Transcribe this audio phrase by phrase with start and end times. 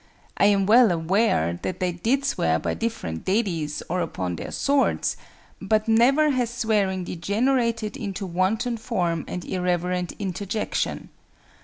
[0.35, 5.15] I am well aware that they did swear by different deities or upon their swords;
[5.61, 11.09] but never has swearing degenerated into wanton form and irreverent interjection.